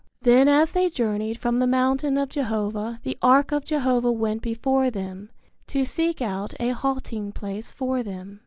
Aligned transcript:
Then 0.23 0.47
as 0.47 0.71
they 0.71 0.89
journeyed 0.89 1.37
from 1.37 1.59
the 1.59 1.67
mountain 1.67 2.17
of 2.17 2.29
Jehovah 2.29 2.99
the 3.03 3.19
ark 3.21 3.51
of 3.51 3.63
Jehovah 3.63 4.11
went 4.11 4.41
before 4.41 4.89
them, 4.89 5.29
to 5.67 5.85
seek 5.85 6.23
out 6.23 6.55
a 6.59 6.69
halting 6.69 7.33
place 7.33 7.69
for 7.69 8.01
them. 8.01 8.39